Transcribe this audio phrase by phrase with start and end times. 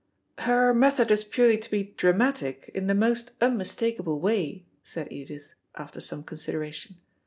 [0.39, 6.01] "Her method is purely to be dramatic, in the most unmistakable way," said Edith, after
[6.01, 6.95] some consideration.